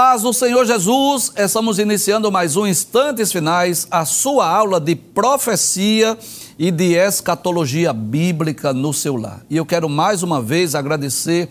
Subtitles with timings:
[0.00, 6.16] Paz do Senhor Jesus, estamos iniciando mais um Instantes Finais, a sua aula de profecia
[6.56, 9.44] e de escatologia bíblica no seu lar.
[9.50, 11.48] E eu quero mais uma vez agradecer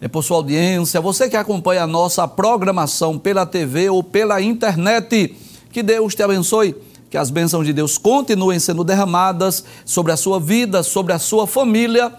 [0.00, 5.36] eh, por sua audiência, você que acompanha a nossa programação pela TV ou pela internet.
[5.70, 6.74] Que Deus te abençoe,
[7.10, 11.46] que as bênçãos de Deus continuem sendo derramadas sobre a sua vida, sobre a sua
[11.46, 12.10] família.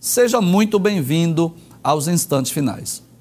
[0.00, 3.11] Seja muito bem-vindo aos Instantes Finais.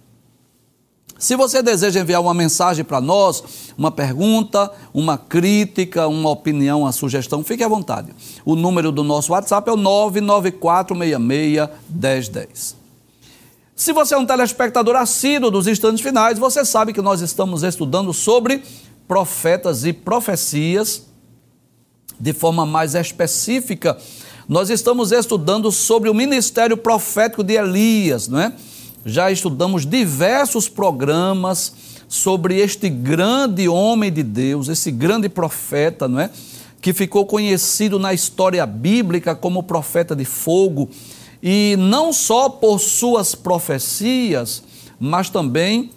[1.22, 3.44] Se você deseja enviar uma mensagem para nós,
[3.78, 8.12] uma pergunta, uma crítica, uma opinião, uma sugestão, fique à vontade.
[8.44, 12.74] O número do nosso WhatsApp é o 994661010.
[13.76, 18.12] Se você é um telespectador assíduo dos instantes finais, você sabe que nós estamos estudando
[18.14, 18.64] sobre
[19.08, 21.06] profetas e profecias
[22.20, 23.96] de forma mais específica.
[24.50, 28.52] Nós estamos estudando sobre o ministério profético de Elias, não é?
[29.06, 31.74] Já estudamos diversos programas
[32.08, 36.30] sobre este grande homem de Deus, esse grande profeta, não é?
[36.82, 40.90] Que ficou conhecido na história bíblica como profeta de fogo,
[41.42, 44.64] e não só por suas profecias,
[45.00, 45.90] mas também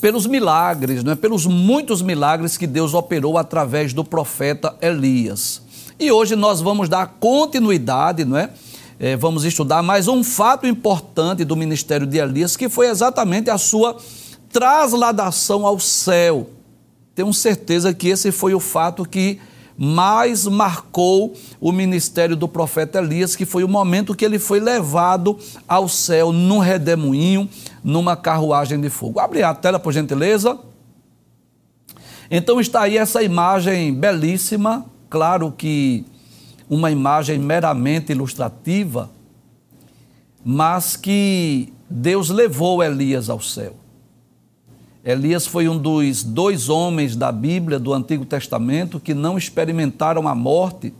[0.00, 1.14] pelos milagres, não é?
[1.14, 5.60] pelos muitos milagres que Deus operou através do profeta Elias.
[5.98, 8.50] E hoje nós vamos dar continuidade, não é?
[9.02, 13.56] É, vamos estudar mais um fato importante do ministério de Elias, que foi exatamente a
[13.56, 13.96] sua
[14.52, 16.50] trasladação ao céu.
[17.14, 19.40] Tenho certeza que esse foi o fato que
[19.74, 25.38] mais marcou o ministério do profeta Elias, que foi o momento que ele foi levado
[25.66, 27.48] ao céu num redemoinho,
[27.82, 29.18] numa carruagem de fogo.
[29.18, 30.58] Abre a tela, por gentileza.
[32.30, 36.04] Então está aí essa imagem belíssima, claro que
[36.70, 39.10] uma imagem meramente ilustrativa,
[40.44, 43.74] mas que Deus levou Elias ao céu.
[45.04, 50.34] Elias foi um dos dois homens da Bíblia do Antigo Testamento que não experimentaram a
[50.34, 50.94] morte.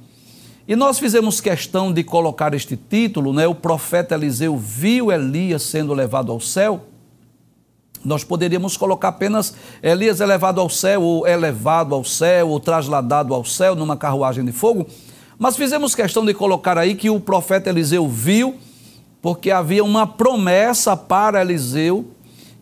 [0.67, 3.47] E nós fizemos questão de colocar este título, né?
[3.47, 6.87] O profeta Eliseu viu Elias sendo levado ao céu.
[8.05, 13.45] Nós poderíamos colocar apenas Elias elevado ao céu, ou elevado ao céu, ou trasladado ao
[13.45, 14.87] céu numa carruagem de fogo,
[15.41, 18.57] mas fizemos questão de colocar aí que o profeta Eliseu viu,
[19.23, 22.11] porque havia uma promessa para Eliseu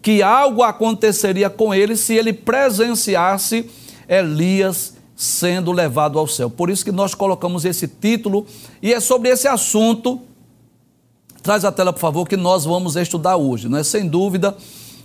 [0.01, 3.69] que algo aconteceria com ele se ele presenciasse
[4.09, 6.49] Elias sendo levado ao céu.
[6.49, 8.47] Por isso que nós colocamos esse título
[8.81, 10.21] e é sobre esse assunto.
[11.43, 13.83] Traz a tela, por favor, que nós vamos estudar hoje, não é?
[13.83, 14.57] Sem dúvida,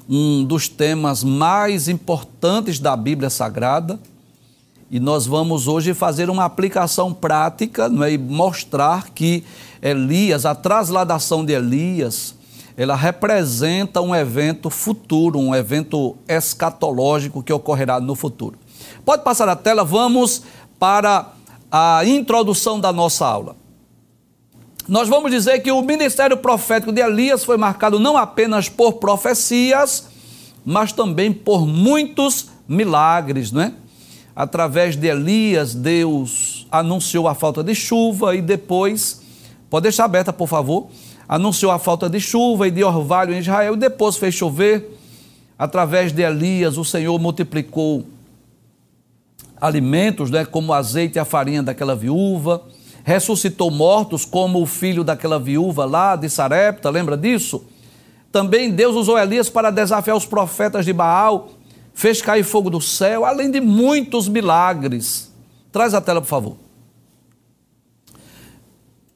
[0.07, 3.99] um dos temas mais importantes da Bíblia Sagrada
[4.93, 8.11] e nós vamos hoje fazer uma aplicação prática é?
[8.11, 9.43] e mostrar que
[9.81, 12.35] Elias, a trasladação de Elias,
[12.77, 18.55] ela representa um evento futuro, um evento escatológico que ocorrerá no futuro.
[19.03, 20.43] Pode passar a tela, vamos
[20.77, 21.25] para
[21.71, 23.55] a introdução da nossa aula.
[24.87, 30.07] Nós vamos dizer que o ministério profético de Elias foi marcado não apenas por profecias,
[30.63, 33.73] mas também por muitos milagres, não é?
[34.35, 39.21] Através de Elias, Deus anunciou a falta de chuva e depois,
[39.69, 40.87] pode deixar aberta, por favor,
[41.27, 44.99] anunciou a falta de chuva e de orvalho em Israel e depois fez chover.
[45.57, 48.05] Através de Elias, o Senhor multiplicou
[49.61, 52.63] alimentos, né, como o azeite e a farinha daquela viúva,
[53.03, 57.63] ressuscitou mortos, como o filho daquela viúva lá de Sarepta, lembra disso?
[58.31, 61.49] Também Deus usou Elias para desafiar os profetas de Baal
[61.93, 65.31] fez cair fogo do céu, além de muitos milagres.
[65.71, 66.57] Traz a tela, por favor.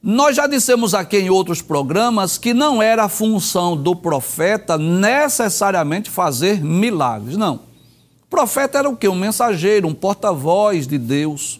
[0.02, 6.10] Nós já dissemos aqui em outros programas que não era a função do profeta necessariamente
[6.10, 7.56] fazer milagres, não.
[8.24, 9.08] O profeta era o quê?
[9.08, 11.60] Um mensageiro, um porta-voz de Deus.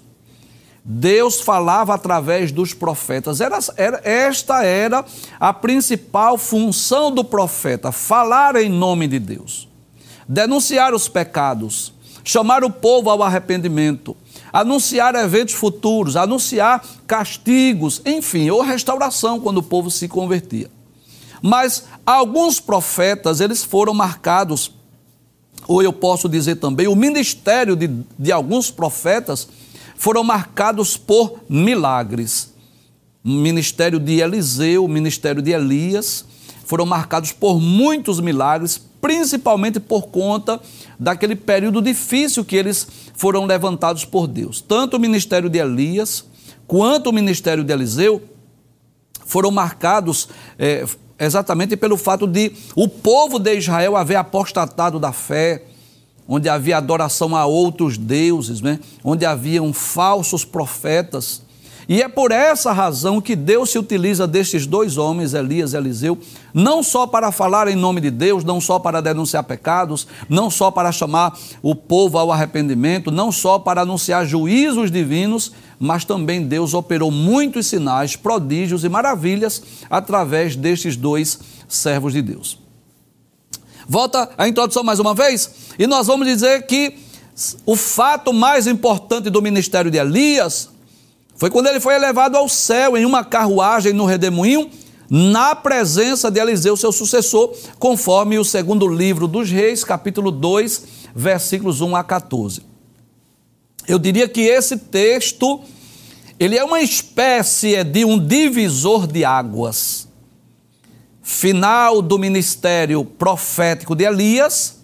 [0.84, 3.42] Deus falava através dos profetas.
[3.42, 5.04] Era, era, esta era
[5.40, 9.68] a principal função do profeta, falar em nome de Deus
[10.28, 11.94] denunciar os pecados,
[12.24, 14.16] chamar o povo ao arrependimento,
[14.52, 20.70] anunciar eventos futuros, anunciar castigos, enfim, ou restauração quando o povo se convertia.
[21.42, 24.72] Mas alguns profetas, eles foram marcados,
[25.68, 29.48] ou eu posso dizer também, o ministério de, de alguns profetas
[29.96, 32.54] foram marcados por milagres.
[33.24, 36.26] Ministério de Eliseu, ministério de Elias,
[36.66, 40.60] foram marcados por muitos milagres, principalmente por conta
[41.00, 44.62] daquele período difícil que eles foram levantados por Deus.
[44.62, 46.26] Tanto o ministério de Elias
[46.68, 48.22] quanto o ministério de Eliseu
[49.26, 50.30] foram marcados,
[50.60, 50.86] é,
[51.20, 55.64] exatamente pelo fato de o povo de Israel haver apostatado da fé,
[56.28, 58.80] onde havia adoração a outros deuses, né?
[59.04, 61.42] onde haviam falsos profetas.
[61.90, 66.18] E é por essa razão que Deus se utiliza destes dois homens, Elias e Eliseu,
[66.54, 70.70] não só para falar em nome de Deus, não só para denunciar pecados, não só
[70.70, 76.74] para chamar o povo ao arrependimento, não só para anunciar juízos divinos, mas também Deus
[76.74, 82.60] operou muitos sinais, prodígios e maravilhas através destes dois servos de Deus.
[83.88, 85.50] Volta a introdução mais uma vez,
[85.80, 86.98] e nós vamos dizer que
[87.66, 90.76] o fato mais importante do ministério de Elias
[91.38, 94.70] foi quando ele foi elevado ao céu em uma carruagem no redemoinho,
[95.10, 100.84] na presença de Eliseu, seu sucessor, conforme o segundo livro dos Reis, capítulo 2,
[101.16, 102.62] versículos 1 a 14.
[103.88, 105.62] Eu diria que esse texto,
[106.40, 110.08] ele é uma espécie de um divisor de águas.
[111.22, 114.80] Final do ministério profético de Elias,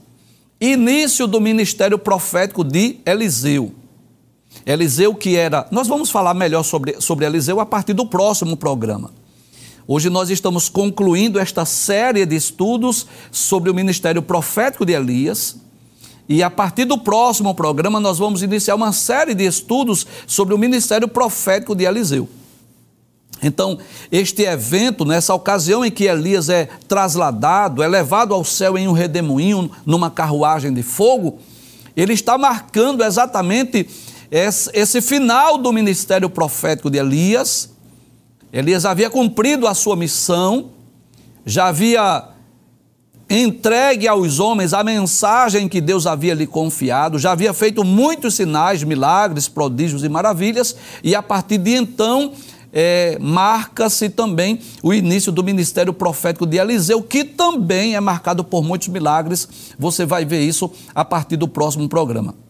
[0.61, 3.73] início do ministério profético de Eliseu.
[4.65, 5.67] Eliseu que era.
[5.71, 9.11] Nós vamos falar melhor sobre, sobre Eliseu a partir do próximo programa.
[9.85, 15.57] Hoje nós estamos concluindo esta série de estudos sobre o ministério profético de Elias.
[16.29, 20.57] E a partir do próximo programa nós vamos iniciar uma série de estudos sobre o
[20.57, 22.29] ministério profético de Eliseu.
[23.41, 23.77] Então,
[24.09, 28.93] este evento, nessa ocasião em que Elias é trasladado, é levado ao céu em um
[28.93, 31.39] redemoinho, numa carruagem de fogo,
[31.95, 33.87] ele está marcando exatamente
[34.35, 37.69] esse, final do ministério profético de Elias.
[38.51, 40.71] Elias havia cumprido a sua missão,
[41.45, 42.29] já havia
[43.29, 48.83] entregue aos homens a mensagem que Deus havia lhe confiado, já havia feito muitos sinais,
[48.83, 52.33] milagres, prodígios e maravilhas, e a partir de então
[52.71, 58.63] é, marca-se também o início do ministério profético de Eliseu, que também é marcado por
[58.63, 59.47] muitos milagres.
[59.77, 62.42] Você vai ver isso a partir do próximo programa.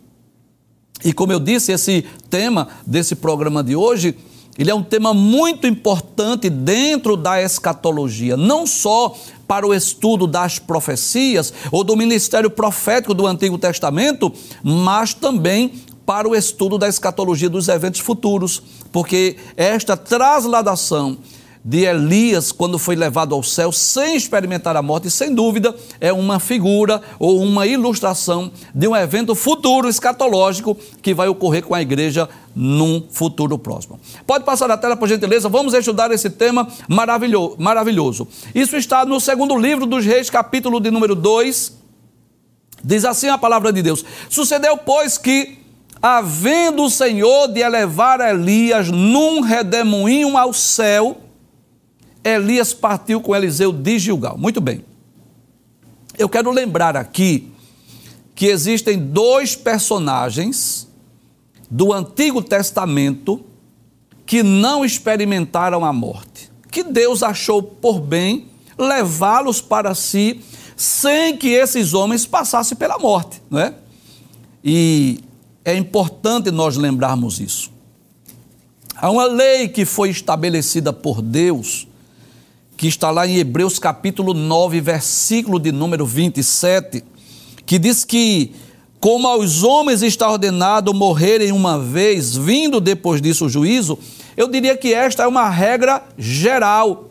[1.04, 4.16] E como eu disse, esse tema desse programa de hoje,
[4.58, 9.16] ele é um tema muito importante dentro da escatologia, não só
[9.48, 14.32] para o estudo das profecias ou do ministério profético do Antigo Testamento,
[14.64, 15.74] mas também
[16.06, 18.62] para o estudo da escatologia dos eventos futuros,
[18.92, 21.18] porque esta trasladação
[21.64, 26.40] de Elias quando foi levado ao céu sem experimentar a morte, sem dúvida, é uma
[26.40, 32.28] figura ou uma ilustração de um evento futuro escatológico que vai ocorrer com a igreja
[32.54, 34.00] num futuro próximo.
[34.28, 36.68] Pode passar a tela, por gentileza, vamos estudar esse tema
[37.58, 38.28] maravilhoso.
[38.54, 41.82] Isso está no segundo livro dos Reis, capítulo de número 2.
[42.84, 45.60] Diz assim a palavra de Deus: Sucedeu, pois, que
[46.02, 51.23] havendo o Senhor de elevar Elias num redemoinho ao céu,
[52.24, 54.38] Elias partiu com Eliseu de Gilgal.
[54.38, 54.84] Muito bem.
[56.18, 57.52] Eu quero lembrar aqui
[58.36, 60.88] que existem dois personagens
[61.70, 63.44] do Antigo Testamento
[64.26, 70.42] que não experimentaram a morte, que Deus achou por bem levá-los para si
[70.76, 73.74] sem que esses homens passassem pela morte, não é?
[74.64, 75.20] E
[75.64, 77.72] é importante nós lembrarmos isso.
[78.96, 81.88] Há uma lei que foi estabelecida por Deus
[82.84, 87.02] que está lá em Hebreus capítulo 9, versículo de número 27,
[87.66, 88.54] que diz que,
[89.00, 93.98] como aos homens está ordenado morrerem uma vez, vindo depois disso o juízo,
[94.36, 97.08] eu diria que esta é uma regra geral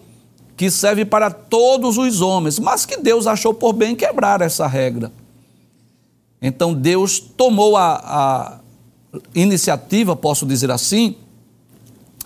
[0.58, 5.10] que serve para todos os homens, mas que Deus achou por bem quebrar essa regra.
[6.42, 8.60] Então Deus tomou a, a
[9.34, 11.16] iniciativa, posso dizer assim,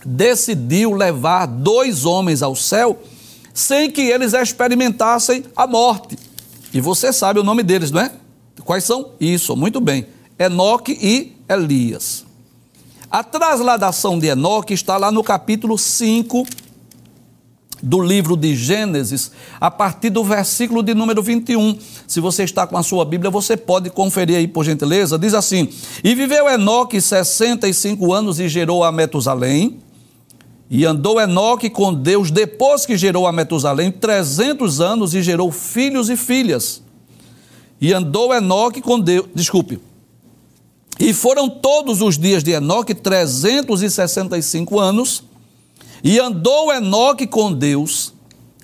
[0.05, 2.99] decidiu levar dois homens ao céu
[3.57, 6.15] sem que eles experimentassem a morte.
[6.71, 8.11] E você sabe o nome deles, não é?
[8.63, 9.13] Quais são?
[9.19, 10.05] Isso, muito bem.
[10.37, 12.23] Enoque e Elias.
[13.09, 16.45] A trasladação de Enoque está lá no capítulo 5
[17.81, 21.79] do livro de Gênesis, a partir do versículo de número 21.
[22.05, 25.17] Se você está com a sua Bíblia, você pode conferir aí, por gentileza.
[25.17, 25.67] Diz assim:
[26.03, 29.79] E viveu Enoque 65 anos e gerou a Metusalém.
[30.69, 36.09] E andou Enoque com Deus depois que gerou a Metusalém 300 anos e gerou filhos
[36.09, 36.81] e filhas.
[37.79, 39.79] E andou Enoque com Deus, desculpe.
[40.99, 45.23] E foram todos os dias de Enoque 365 anos.
[46.03, 48.13] E andou Enoque com Deus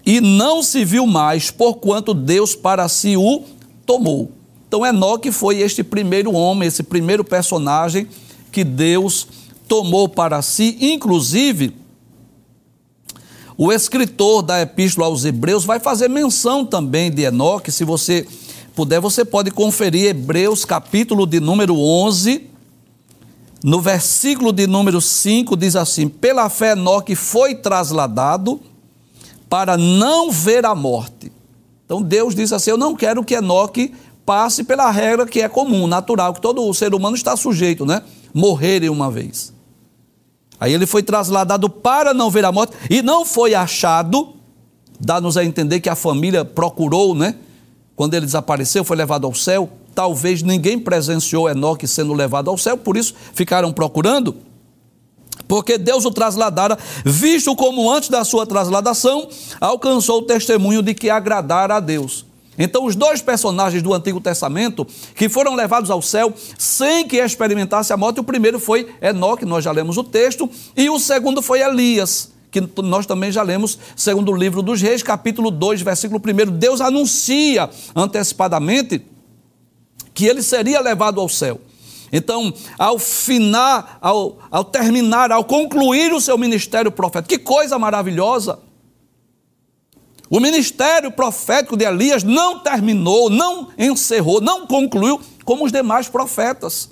[0.05, 3.43] e não se viu mais, porquanto Deus para si o
[3.85, 4.31] tomou.
[4.67, 8.07] Então Enoque foi este primeiro homem, esse primeiro personagem
[8.51, 9.27] que Deus
[9.67, 11.82] tomou para si, inclusive
[13.57, 17.71] o escritor da Epístola aos Hebreus vai fazer menção também de Enoque.
[17.71, 18.27] Se você
[18.75, 22.49] puder, você pode conferir Hebreus, capítulo de número 11.
[23.63, 28.59] No versículo de número 5 diz assim: Pela fé Enoque foi trasladado
[29.47, 31.31] para não ver a morte.
[31.85, 33.93] Então Deus diz assim: Eu não quero que Enoque
[34.25, 38.01] passe pela regra que é comum, natural, que todo ser humano está sujeito, né?
[38.33, 39.52] Morrer uma vez.
[40.63, 44.29] Aí ele foi trasladado para não ver a morte e não foi achado.
[44.97, 47.35] Dá-nos a entender que a família procurou, né?
[47.97, 49.69] Quando ele desapareceu, foi levado ao céu.
[49.93, 54.37] Talvez ninguém presenciou Enoque sendo levado ao céu, por isso ficaram procurando.
[55.49, 59.27] Porque Deus o trasladara, visto como antes da sua trasladação,
[59.59, 62.25] alcançou o testemunho de que agradara a Deus.
[62.57, 67.91] Então, os dois personagens do Antigo Testamento que foram levados ao céu sem que experimentasse
[67.91, 71.61] a morte, o primeiro foi Enoque, nós já lemos o texto, e o segundo foi
[71.61, 76.51] Elias, que nós também já lemos, segundo o livro dos Reis, capítulo 2, versículo 1.
[76.51, 79.01] Deus anuncia antecipadamente
[80.13, 81.59] que ele seria levado ao céu.
[82.11, 88.59] Então, ao final, ao, ao terminar, ao concluir o seu ministério profético, que coisa maravilhosa!
[90.33, 96.89] O ministério profético de Elias não terminou, não encerrou, não concluiu como os demais profetas.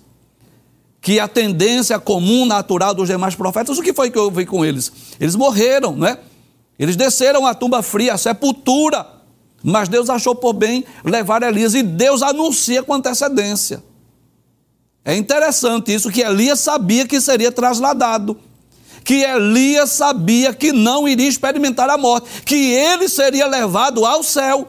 [1.02, 4.92] Que a tendência comum, natural dos demais profetas, o que foi que houve com eles?
[5.20, 6.20] Eles morreram, não é?
[6.78, 9.08] Eles desceram a tumba fria, a sepultura.
[9.64, 13.84] Mas Deus achou por bem levar Elias e Deus anuncia com antecedência.
[15.04, 18.38] É interessante isso que Elias sabia que seria trasladado
[19.04, 24.68] que Elias sabia que não iria experimentar a morte, que ele seria levado ao céu.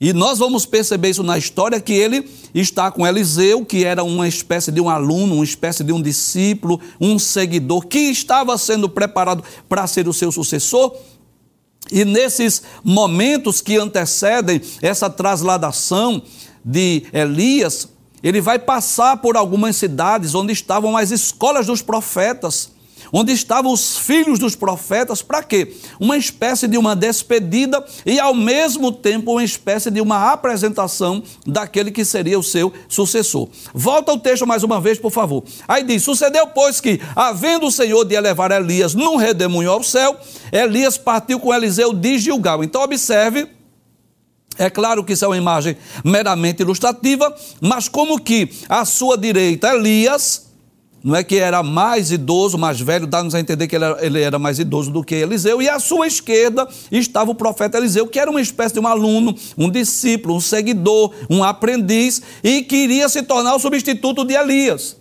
[0.00, 4.28] E nós vamos perceber isso na história que ele está com Eliseu, que era uma
[4.28, 9.42] espécie de um aluno, uma espécie de um discípulo, um seguidor que estava sendo preparado
[9.68, 10.94] para ser o seu sucessor.
[11.90, 16.22] E nesses momentos que antecedem essa trasladação
[16.64, 17.88] de Elias,
[18.24, 22.72] ele vai passar por algumas cidades onde estavam as escolas dos profetas,
[23.12, 25.74] onde estavam os filhos dos profetas, para quê?
[26.00, 31.90] Uma espécie de uma despedida e, ao mesmo tempo, uma espécie de uma apresentação daquele
[31.90, 33.48] que seria o seu sucessor.
[33.74, 35.44] Volta ao texto mais uma vez, por favor.
[35.68, 40.16] Aí diz: Sucedeu, pois, que, havendo o Senhor de elevar Elias num redemoinho ao céu,
[40.50, 42.64] Elias partiu com Eliseu de Gilgal.
[42.64, 43.46] Então, observe
[44.58, 49.74] é claro que isso é uma imagem meramente ilustrativa, mas como que à sua direita
[49.74, 50.46] Elias,
[51.02, 54.20] não é que era mais idoso, mais velho, dá-nos a entender que ele era, ele
[54.20, 58.18] era, mais idoso do que Eliseu, e à sua esquerda estava o profeta Eliseu, que
[58.18, 63.22] era uma espécie de um aluno, um discípulo, um seguidor, um aprendiz, e queria se
[63.22, 64.96] tornar o substituto de Elias.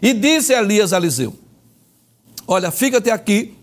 [0.00, 1.34] E disse Elias a Eliseu:
[2.46, 3.54] Olha, fica-te aqui,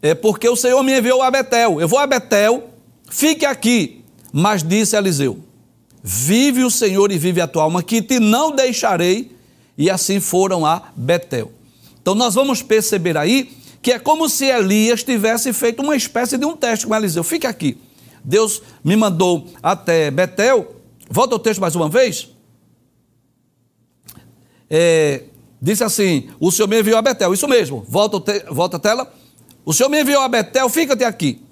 [0.00, 1.80] é porque o Senhor me enviou a Betel.
[1.80, 2.70] Eu vou a Betel,
[3.10, 4.01] fique aqui,
[4.32, 5.38] mas disse Eliseu:
[6.02, 9.30] Vive o Senhor e vive a tua alma, que te não deixarei.
[9.76, 11.50] E assim foram a Betel.
[12.00, 16.44] Então nós vamos perceber aí que é como se Elias tivesse feito uma espécie de
[16.44, 17.24] um teste com Eliseu.
[17.24, 17.78] Fica aqui.
[18.22, 20.76] Deus me mandou até Betel.
[21.10, 22.28] Volta o texto mais uma vez.
[24.70, 25.24] É,
[25.60, 27.34] disse assim: O Senhor me enviou a Betel.
[27.34, 27.84] Isso mesmo.
[27.88, 28.20] Volta,
[28.50, 29.12] volta a tela.
[29.64, 31.42] O Senhor me enviou a Betel, fica-te aqui.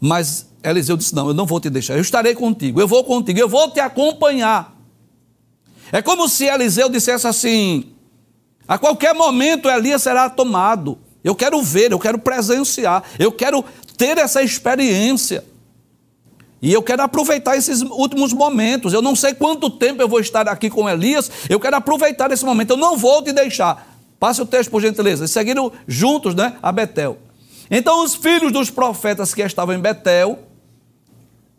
[0.00, 3.38] Mas Eliseu disse: Não, eu não vou te deixar, eu estarei contigo, eu vou contigo,
[3.38, 4.74] eu vou te acompanhar.
[5.92, 7.92] É como se Eliseu dissesse assim:
[8.66, 10.98] a qualquer momento Elias será tomado.
[11.22, 13.64] Eu quero ver, eu quero presenciar, eu quero
[13.96, 15.44] ter essa experiência.
[16.60, 18.92] E eu quero aproveitar esses últimos momentos.
[18.92, 22.44] Eu não sei quanto tempo eu vou estar aqui com Elias, eu quero aproveitar esse
[22.44, 22.70] momento.
[22.70, 23.94] Eu não vou te deixar.
[24.18, 25.26] Passe o texto, por gentileza.
[25.26, 27.18] Seguiram juntos né, a Betel.
[27.70, 30.38] Então, os filhos dos profetas que estavam em Betel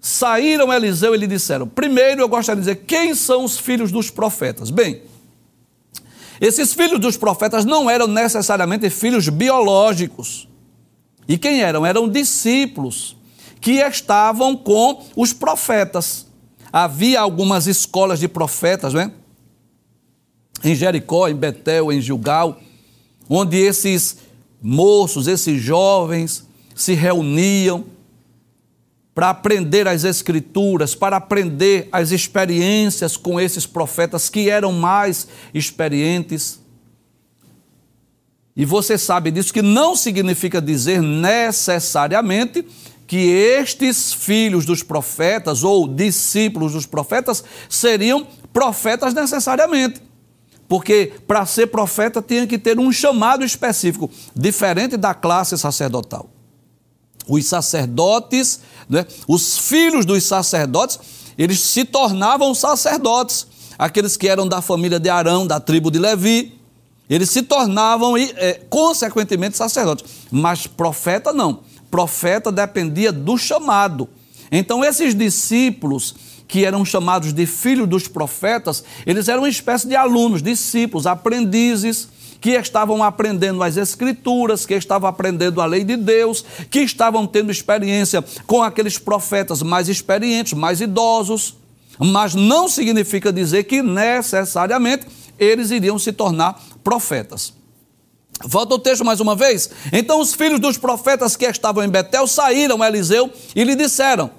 [0.06, 4.12] saíram Eliseu e lhe disseram: Primeiro eu gostaria de dizer quem são os filhos dos
[4.12, 4.70] profetas.
[4.70, 5.02] Bem,
[6.40, 10.48] esses filhos dos profetas não eram necessariamente filhos biológicos.
[11.28, 11.84] E quem eram?
[11.84, 13.18] Eram discípulos
[13.60, 16.28] que estavam com os profetas.
[16.72, 19.12] Havia algumas escolas de profetas, né?
[20.64, 22.60] Em Jericó, em Betel, em Gilgal,
[23.28, 24.18] onde esses
[24.62, 27.95] moços, esses jovens se reuniam
[29.16, 36.60] para aprender as Escrituras, para aprender as experiências com esses profetas que eram mais experientes.
[38.54, 42.66] E você sabe disso, que não significa dizer necessariamente
[43.08, 50.02] que estes filhos dos profetas ou discípulos dos profetas seriam profetas necessariamente.
[50.68, 56.35] porque para ser profeta tinha que ter um chamado específico, diferente da classe sacerdotal.
[57.28, 61.00] Os sacerdotes, né, os filhos dos sacerdotes,
[61.38, 63.48] eles se tornavam sacerdotes.
[63.78, 66.54] Aqueles que eram da família de Arão, da tribo de Levi,
[67.10, 70.06] eles se tornavam, é, consequentemente, sacerdotes.
[70.32, 71.60] Mas profeta não.
[71.92, 74.10] Profeta dependia do chamado.
[74.52, 76.16] Então, esses discípulos,
[76.48, 82.08] que eram chamados de filhos dos profetas, eles eram uma espécie de alunos, discípulos, aprendizes,
[82.46, 87.52] que estavam aprendendo as Escrituras, que estavam aprendendo a lei de Deus, que estavam tendo
[87.52, 91.58] experiência com aqueles profetas mais experientes, mais idosos.
[91.98, 95.08] Mas não significa dizer que necessariamente
[95.40, 97.52] eles iriam se tornar profetas.
[98.44, 99.72] Volta o texto mais uma vez.
[99.92, 104.30] Então os filhos dos profetas que estavam em Betel saíram a Eliseu e lhe disseram: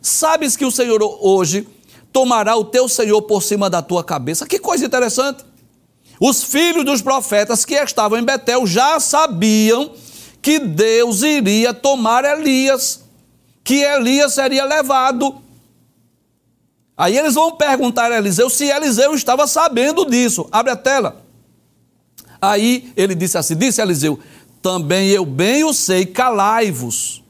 [0.00, 1.68] Sabes que o Senhor hoje
[2.10, 4.46] tomará o teu Senhor por cima da tua cabeça?
[4.46, 5.47] Que coisa interessante.
[6.20, 9.92] Os filhos dos profetas que estavam em Betel já sabiam
[10.42, 13.04] que Deus iria tomar Elias,
[13.62, 15.40] que Elias seria levado.
[16.96, 20.48] Aí eles vão perguntar a Eliseu se Eliseu estava sabendo disso.
[20.50, 21.24] Abre a tela.
[22.40, 24.18] Aí ele disse assim: Disse Eliseu,
[24.60, 27.22] também eu bem o sei, calai-vos.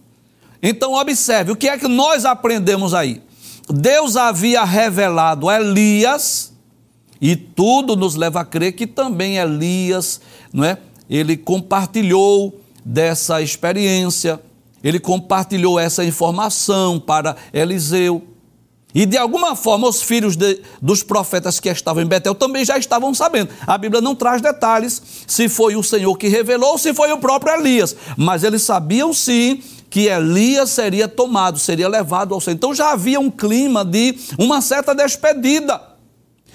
[0.63, 3.23] Então observe, o que é que nós aprendemos aí?
[3.69, 6.53] Deus havia revelado a Elias
[7.21, 10.21] e tudo nos leva a crer que também Elias,
[10.53, 10.79] não é?
[11.09, 14.41] Ele compartilhou dessa experiência,
[14.83, 18.23] ele compartilhou essa informação para Eliseu.
[18.95, 22.79] E de alguma forma os filhos de, dos profetas que estavam em Betel também já
[22.79, 23.51] estavam sabendo.
[23.67, 27.19] A Bíblia não traz detalhes se foi o Senhor que revelou ou se foi o
[27.19, 32.57] próprio Elias, mas eles sabiam sim que Elias seria tomado, seria levado ao Senhor.
[32.57, 35.98] Então já havia um clima de uma certa despedida.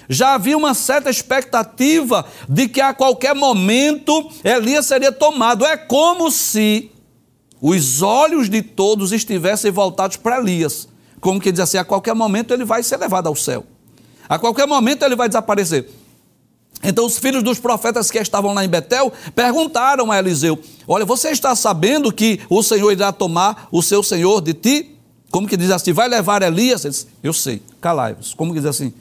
[0.08, 5.64] Já havia uma certa expectativa de que a qualquer momento Elias seria tomado.
[5.64, 6.90] É como se
[7.60, 10.88] os olhos de todos estivessem voltados para Elias.
[11.20, 13.64] Como que diz assim, a qualquer momento ele vai ser levado ao céu.
[14.28, 15.88] A qualquer momento ele vai desaparecer.
[16.82, 21.30] Então os filhos dos profetas que estavam lá em Betel perguntaram a Eliseu: Olha, você
[21.30, 24.98] está sabendo que o Senhor irá tomar o seu Senhor de ti?
[25.30, 25.92] Como que diz assim?
[25.92, 26.84] Vai levar Elias?
[26.84, 28.34] Ele disse, Eu sei, calai-vos.
[28.34, 28.92] Como que diz assim?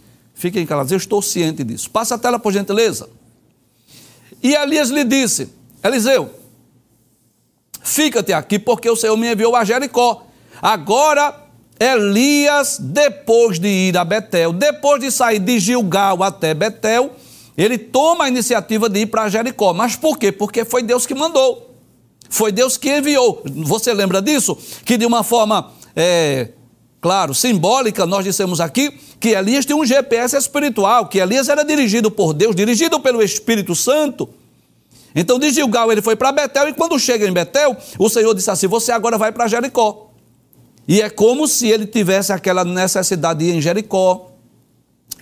[0.43, 1.89] Fiquem calados, eu estou ciente disso.
[1.89, 3.09] Passa a tela, por gentileza.
[4.43, 5.47] E Elias lhe disse:
[5.81, 6.31] Eliseu,
[7.81, 10.27] fica-te aqui, porque o Senhor me enviou a Jericó.
[10.61, 11.33] Agora,
[11.79, 17.11] Elias, depois de ir a Betel, depois de sair de Gilgal até Betel,
[17.57, 19.73] ele toma a iniciativa de ir para Jericó.
[19.73, 20.29] Mas por quê?
[20.29, 21.73] Porque foi Deus que mandou.
[22.29, 23.41] Foi Deus que enviou.
[23.45, 24.57] Você lembra disso?
[24.83, 26.49] Que de uma forma, é,
[27.03, 28.89] claro, simbólica, nós dissemos aqui
[29.19, 33.75] que Elias tinha um GPS espiritual, que Elias era dirigido por Deus, dirigido pelo Espírito
[33.75, 34.29] Santo.
[35.13, 38.49] Então de Gilgal ele foi para Betel e quando chega em Betel, o Senhor disse
[38.49, 40.11] assim: Você agora vai para Jericó.
[40.87, 44.31] E é como se ele tivesse aquela necessidade de ir em Jericó.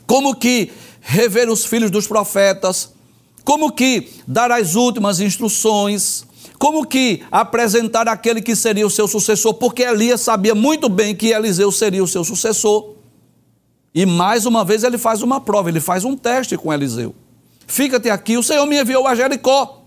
[0.05, 2.91] Como que rever os filhos dos profetas,
[3.43, 6.25] como que dar as últimas instruções,
[6.61, 11.29] como que apresentar aquele que seria o seu sucessor, porque Elias sabia muito bem que
[11.29, 12.97] Eliseu seria o seu sucessor.
[13.95, 17.15] E mais uma vez ele faz uma prova, ele faz um teste com Eliseu.
[17.65, 19.81] Fica-te aqui, o Senhor me enviou a Jericó.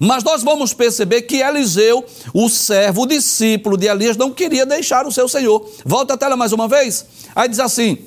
[0.00, 5.06] Mas nós vamos perceber que Eliseu, o servo, o discípulo de Elias, não queria deixar
[5.06, 5.68] o seu Senhor.
[5.84, 7.04] Volta a tela mais uma vez.
[7.36, 7.98] Aí diz assim: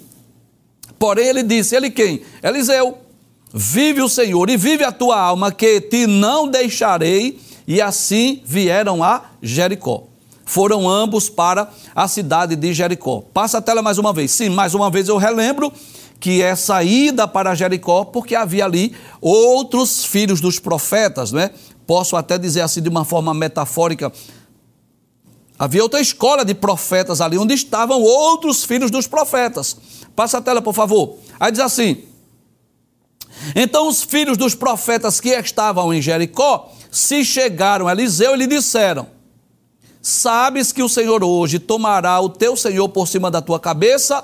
[0.97, 2.23] Porém, ele disse: Ele quem?
[2.41, 2.97] Eliseu.
[3.53, 7.45] Vive o Senhor e vive a tua alma, que te não deixarei.
[7.67, 10.05] E assim vieram a Jericó.
[10.45, 13.21] Foram ambos para a cidade de Jericó.
[13.33, 14.31] Passa a tela mais uma vez.
[14.31, 15.71] Sim, mais uma vez eu relembro
[16.19, 21.51] que é saída para Jericó, porque havia ali outros filhos dos profetas, né?
[21.85, 24.11] Posso até dizer assim de uma forma metafórica.
[25.59, 29.75] Havia outra escola de profetas ali, onde estavam outros filhos dos profetas.
[30.15, 31.17] Passa a tela, por favor.
[31.39, 32.03] Aí diz assim:
[33.55, 38.47] Então os filhos dos profetas que estavam em Jericó se chegaram a Eliseu e lhe
[38.47, 39.07] disseram:
[40.01, 44.23] Sabes que o Senhor hoje tomará o teu Senhor por cima da tua cabeça?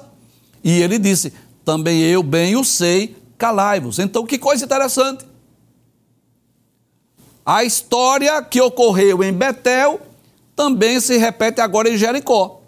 [0.63, 1.34] E ele disse:
[1.65, 3.99] Também eu bem o sei, calai-vos.
[3.99, 5.26] Então, que coisa interessante.
[7.45, 9.99] A história que ocorreu em Betel
[10.56, 12.62] também se repete agora em Jericó.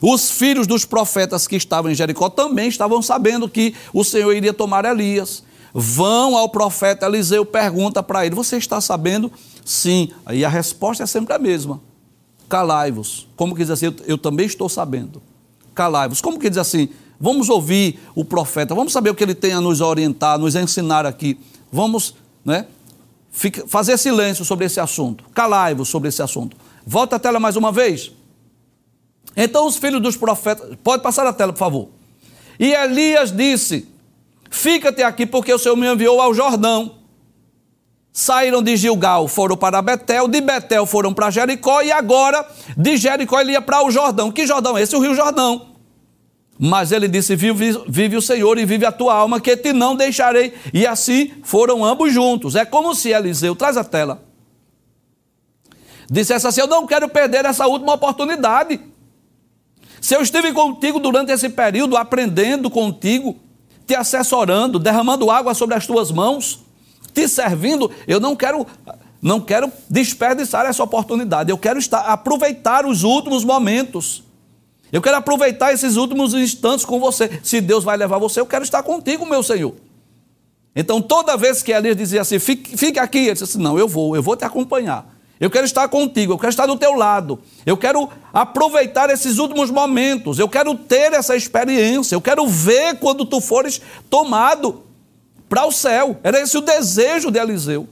[0.00, 4.52] Os filhos dos profetas que estavam em Jericó também estavam sabendo que o Senhor iria
[4.52, 5.42] tomar Elias.
[5.76, 9.30] Vão ao profeta Eliseu, pergunta para ele: Você está sabendo?
[9.64, 10.10] Sim.
[10.24, 11.80] Aí a resposta é sempre a mesma:
[12.48, 13.26] Calai-vos.
[13.34, 13.86] Como que diz assim?
[13.86, 15.20] Eu, eu também estou sabendo.
[15.74, 16.20] Calai-vos.
[16.20, 16.88] Como que diz assim?
[17.18, 21.06] Vamos ouvir o profeta, vamos saber o que ele tem a nos orientar, nos ensinar
[21.06, 21.38] aqui.
[21.72, 22.66] Vamos né,
[23.30, 26.56] fica, fazer silêncio sobre esse assunto, calai-vos sobre esse assunto.
[26.86, 28.12] Volta a tela mais uma vez.
[29.36, 31.88] Então os filhos dos profetas, pode passar a tela, por favor.
[32.58, 33.88] E Elias disse:
[34.54, 36.98] Fica-te aqui, porque o Senhor me enviou ao Jordão.
[38.12, 43.40] Saíram de Gilgal, foram para Betel, de Betel foram para Jericó, e agora de Jericó
[43.40, 44.30] ele ia para o Jordão.
[44.30, 44.78] Que Jordão?
[44.78, 45.74] Esse é o Rio Jordão.
[46.56, 49.96] Mas ele disse: vive, vive, o Senhor e vive a tua alma, que te não
[49.96, 50.54] deixarei.
[50.72, 52.54] E assim foram ambos juntos.
[52.54, 54.22] É como se Eliseu, traz a tela,
[56.08, 58.80] dissesse assim: Eu não quero perder essa última oportunidade.
[60.00, 63.40] Se eu estive contigo durante esse período, aprendendo contigo,
[63.86, 66.60] te assessorando, derramando água sobre as tuas mãos,
[67.12, 68.66] te servindo, eu não quero
[69.20, 71.50] não quero desperdiçar essa oportunidade.
[71.50, 74.22] Eu quero estar aproveitar os últimos momentos.
[74.92, 77.40] Eu quero aproveitar esses últimos instantes com você.
[77.42, 79.74] Se Deus vai levar você, eu quero estar contigo, meu Senhor.
[80.76, 83.88] Então, toda vez que Elias dizia assim, fique, fique aqui, ele disse assim, não, eu
[83.88, 85.13] vou, eu vou te acompanhar.
[85.40, 87.40] Eu quero estar contigo, eu quero estar do teu lado.
[87.66, 90.38] Eu quero aproveitar esses últimos momentos.
[90.38, 92.14] Eu quero ter essa experiência.
[92.14, 94.84] Eu quero ver quando tu fores tomado
[95.48, 96.18] para o céu.
[96.22, 97.88] Era esse o desejo de Eliseu.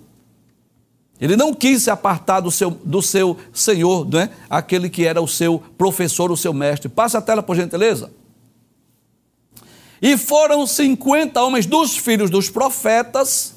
[1.21, 4.31] Ele não quis se apartar do seu, do seu Senhor, não é?
[4.51, 6.89] aquele que era o seu professor, o seu mestre.
[6.89, 8.11] Passa a tela, por gentileza.
[10.01, 13.55] E foram 50 homens dos filhos dos profetas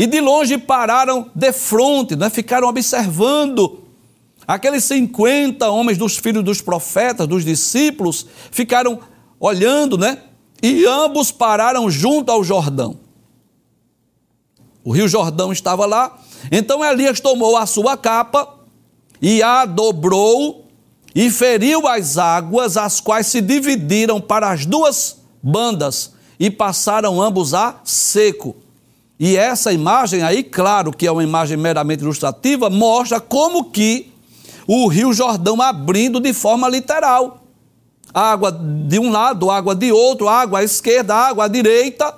[0.00, 2.30] e de longe pararam de frente, né?
[2.30, 3.80] ficaram observando.
[4.48, 8.98] Aqueles 50 homens dos filhos dos profetas, dos discípulos, ficaram
[9.38, 10.22] olhando, né?
[10.62, 12.98] E ambos pararam junto ao Jordão.
[14.82, 16.18] O rio Jordão estava lá.
[16.50, 18.54] Então Elias tomou a sua capa
[19.20, 20.64] e a dobrou
[21.14, 27.52] e feriu as águas, as quais se dividiram para as duas bandas e passaram ambos
[27.52, 28.56] a seco.
[29.22, 34.10] E essa imagem aí, claro que é uma imagem meramente ilustrativa, mostra como que
[34.66, 37.44] o Rio Jordão abrindo de forma literal.
[38.14, 42.14] Água de um lado, água de outro, água à esquerda, água à direita,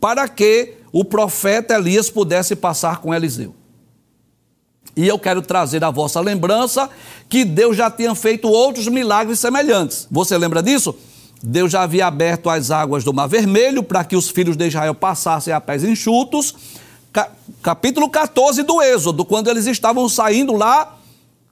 [0.00, 3.54] para que o profeta Elias pudesse passar com Eliseu.
[4.96, 6.90] E eu quero trazer à vossa lembrança
[7.28, 10.08] que Deus já tinha feito outros milagres semelhantes.
[10.10, 10.96] Você lembra disso?
[11.46, 14.94] Deus já havia aberto as águas do Mar Vermelho para que os filhos de Israel
[14.94, 16.54] passassem a pés enxutos.
[17.62, 20.96] Capítulo 14 do Êxodo, quando eles estavam saindo lá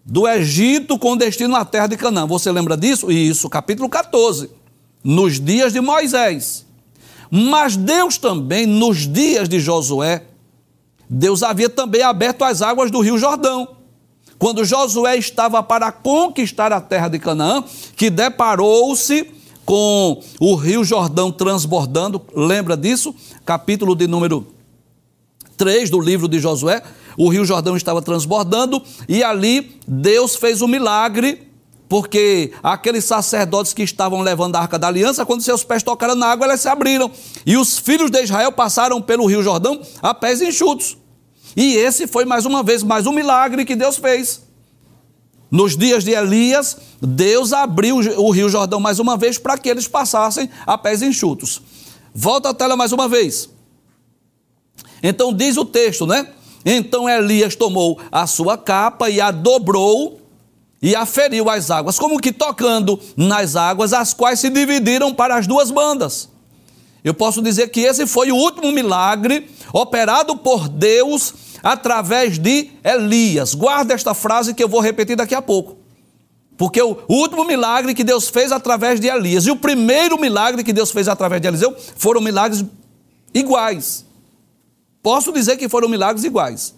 [0.02, 2.26] do Egito com destino à terra de Canaã.
[2.26, 3.12] Você lembra disso?
[3.12, 4.50] Isso, capítulo 14.
[5.04, 6.64] Nos dias de Moisés.
[7.30, 10.24] Mas Deus também, nos dias de Josué,
[11.08, 13.68] Deus havia também aberto as águas do Rio Jordão.
[14.38, 17.62] Quando Josué estava para conquistar a terra de Canaã,
[17.94, 23.14] que deparou-se com o Rio Jordão transbordando, lembra disso?
[23.44, 24.46] Capítulo de número
[25.56, 26.82] 3 do livro de Josué.
[27.16, 31.46] O Rio Jordão estava transbordando e ali Deus fez um milagre,
[31.88, 36.26] porque aqueles sacerdotes que estavam levando a arca da aliança, quando seus pés tocaram na
[36.26, 37.10] água, elas se abriram.
[37.44, 40.96] E os filhos de Israel passaram pelo Rio Jordão a pés enxutos.
[41.54, 44.42] E esse foi mais uma vez mais um milagre que Deus fez.
[45.52, 49.86] Nos dias de Elias, Deus abriu o Rio Jordão mais uma vez para que eles
[49.86, 51.60] passassem a pés enxutos.
[52.14, 53.50] Volta a tela mais uma vez.
[55.02, 56.26] Então diz o texto, né?
[56.64, 60.22] Então Elias tomou a sua capa e a dobrou
[60.80, 65.46] e aferiu as águas, como que tocando nas águas, as quais se dividiram para as
[65.46, 66.30] duas bandas.
[67.04, 73.54] Eu posso dizer que esse foi o último milagre operado por Deus através de Elias.
[73.54, 75.76] Guarda esta frase que eu vou repetir daqui a pouco.
[76.56, 80.72] Porque o último milagre que Deus fez através de Elias e o primeiro milagre que
[80.72, 82.64] Deus fez através de Eliseu foram milagres
[83.34, 84.04] iguais.
[85.02, 86.74] Posso dizer que foram milagres iguais.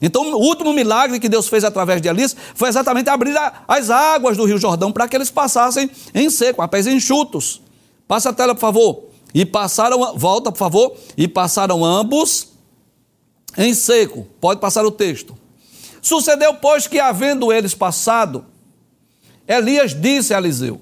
[0.00, 3.34] Então, o último milagre que Deus fez através de Elias foi exatamente abrir
[3.66, 7.62] as águas do Rio Jordão para que eles passassem em seco, a pés enxutos.
[8.06, 9.04] Passa a tela, por favor.
[9.32, 10.94] E passaram, volta, por favor.
[11.16, 12.53] E passaram ambos
[13.56, 14.26] em seco.
[14.40, 15.36] Pode passar o texto.
[16.00, 18.44] Sucedeu, pois, que havendo eles passado,
[19.46, 20.80] Elias disse a Eliseu,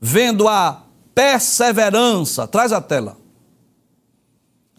[0.00, 0.82] vendo a
[1.14, 3.16] perseverança, traz a tela,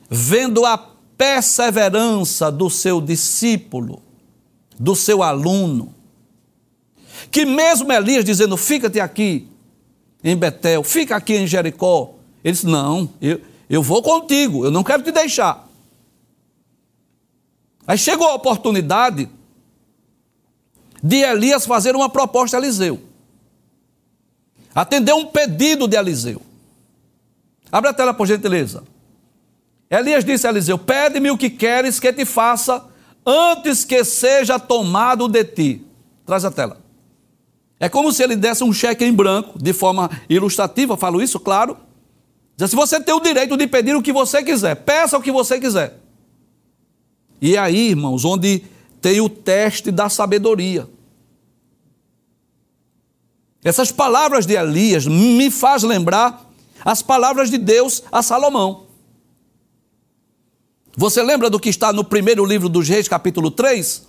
[0.10, 0.78] vendo a
[1.18, 4.02] perseverança do seu discípulo,
[4.80, 5.96] do seu aluno,
[7.32, 9.48] que mesmo Elias dizendo, fica-te aqui
[10.24, 14.84] em Betel, fica aqui em Jericó, ele disse, não, eu, eu vou contigo, eu não
[14.84, 15.67] quero te deixar.
[17.88, 19.30] Aí chegou a oportunidade
[21.02, 23.00] de Elias fazer uma proposta a Eliseu.
[24.76, 26.42] atendeu um pedido de Eliseu.
[27.72, 28.84] Abre a tela, por gentileza.
[29.90, 32.86] Elias disse a Eliseu: Pede-me o que queres que te faça
[33.26, 35.86] antes que seja tomado de ti.
[36.26, 36.82] Traz a tela.
[37.80, 41.78] É como se ele desse um cheque em branco, de forma ilustrativa, falo isso, claro.
[42.58, 45.32] Diz assim: você tem o direito de pedir o que você quiser, peça o que
[45.32, 46.07] você quiser.
[47.42, 48.64] E é aí, irmãos, onde
[49.02, 50.88] tem o teste da sabedoria.
[53.64, 56.50] Essas palavras de Elias me faz lembrar
[56.84, 58.86] as palavras de Deus a Salomão.
[60.96, 64.08] Você lembra do que está no primeiro livro dos Reis, capítulo 3?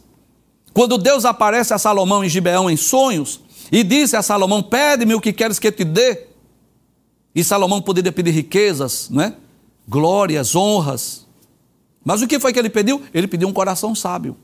[0.73, 5.21] Quando Deus aparece a Salomão em Gibeão em sonhos e disse a Salomão: Pede-me o
[5.21, 6.29] que queres que te dê.
[7.35, 9.35] E Salomão poderia pedir riquezas, né?
[9.89, 11.27] glórias, honras.
[12.05, 13.03] Mas o que foi que ele pediu?
[13.13, 14.37] Ele pediu um coração sábio.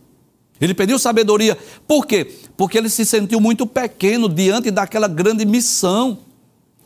[0.61, 1.59] Ele pediu sabedoria.
[1.87, 2.33] Por quê?
[2.57, 6.19] Porque ele se sentiu muito pequeno diante daquela grande missão.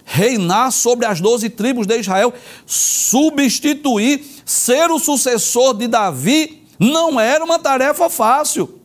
[0.04, 2.32] Reinar sobre as doze tribos de Israel,
[2.64, 8.80] substituir, ser o sucessor de Davi, não era uma tarefa fácil.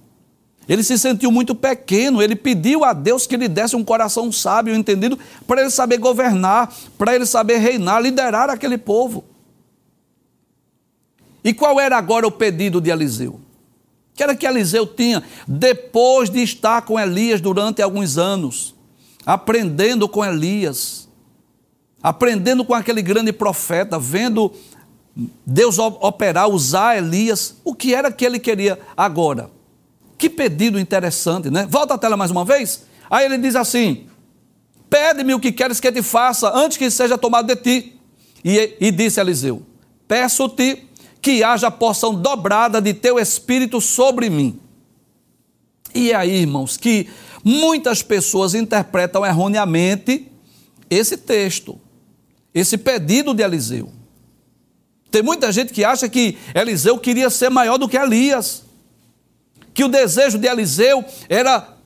[0.68, 4.76] Ele se sentiu muito pequeno, ele pediu a Deus que lhe desse um coração sábio,
[4.76, 9.24] entendido, para ele saber governar, para ele saber reinar, liderar aquele povo.
[11.44, 13.40] E qual era agora o pedido de Eliseu?
[14.16, 18.76] Que era que Eliseu tinha depois de estar com Elias durante alguns anos,
[19.26, 21.10] aprendendo com Elias,
[22.02, 24.54] aprendendo com aquele grande profeta, vendo
[25.46, 29.50] Deus operar, usar Elias, o que era que ele queria agora?
[30.18, 31.68] Que pedido interessante, né?
[31.70, 32.86] Volta a tela mais uma vez.
[33.10, 34.08] Aí ele diz assim:
[34.90, 38.00] Pede-me o que queres que te faça antes que seja tomado de ti.
[38.44, 39.64] E, e disse Eliseu:
[40.08, 40.88] Peço-te
[41.24, 44.60] que haja porção dobrada de teu espírito sobre mim.
[45.96, 47.08] E é aí, irmãos, que
[47.42, 50.30] muitas pessoas interpretam erroneamente
[50.90, 51.80] esse texto,
[52.54, 53.90] esse pedido de Eliseu.
[55.10, 58.64] Tem muita gente que acha que Eliseu queria ser maior do que Elias,
[59.74, 61.78] que o desejo de Eliseu era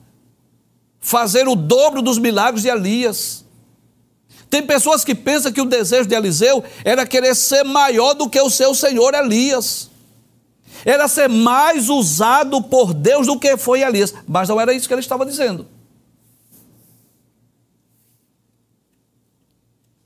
[1.00, 3.45] fazer o dobro dos milagres de Elias.
[4.49, 8.39] Tem pessoas que pensam que o desejo de Eliseu era querer ser maior do que
[8.39, 9.89] o seu senhor Elias.
[10.86, 14.13] Era ser mais usado por Deus do que foi Elias.
[14.27, 15.67] Mas não era isso que ele estava dizendo.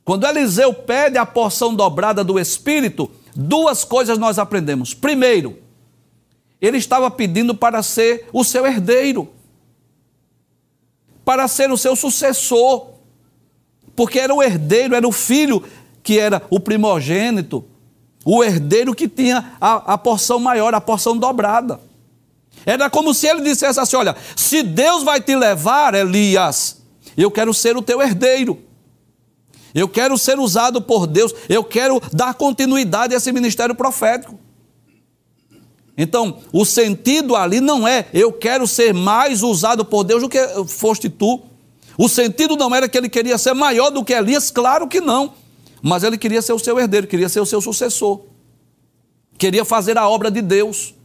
[0.04, 4.94] Quando Eliseu pede a porção dobrada do Espírito, duas coisas nós aprendemos.
[4.94, 5.60] Primeiro,
[6.60, 9.32] ele estava pedindo para ser o seu herdeiro,
[11.24, 12.91] para ser o seu sucessor
[13.96, 15.64] porque era o herdeiro, era o filho
[16.04, 17.64] que era o primogênito,
[18.26, 21.80] o herdeiro que tinha a, a porção maior, a porção dobrada.
[22.66, 26.82] Era como se ele dissesse assim: Olha, se Deus vai te levar, Elias,
[27.18, 28.60] eu quero ser o teu herdeiro.
[29.74, 34.38] Eu quero ser usado por Deus, eu quero dar continuidade a esse ministério profético.
[35.98, 40.40] Então, o sentido ali não é eu quero ser mais usado por Deus do que
[40.68, 41.42] foste tu.
[42.02, 45.36] O sentido não era que ele queria ser maior do que Elias, claro que não.
[45.84, 48.22] Mas ele queria ser o seu herdeiro, queria ser o seu sucessor.
[49.38, 50.96] Queria fazer a obra de Deus.